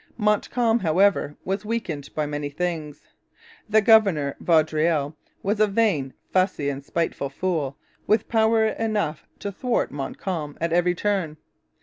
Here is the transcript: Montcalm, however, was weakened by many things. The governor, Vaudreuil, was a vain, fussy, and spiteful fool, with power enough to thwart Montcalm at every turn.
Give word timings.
Montcalm, 0.17 0.79
however, 0.79 1.35
was 1.45 1.63
weakened 1.63 2.09
by 2.15 2.25
many 2.25 2.49
things. 2.49 3.03
The 3.69 3.83
governor, 3.83 4.35
Vaudreuil, 4.39 5.15
was 5.43 5.59
a 5.59 5.67
vain, 5.67 6.15
fussy, 6.33 6.69
and 6.71 6.83
spiteful 6.83 7.29
fool, 7.29 7.77
with 8.07 8.27
power 8.27 8.65
enough 8.65 9.27
to 9.41 9.51
thwart 9.51 9.91
Montcalm 9.91 10.57
at 10.59 10.73
every 10.73 10.95
turn. 10.95 11.37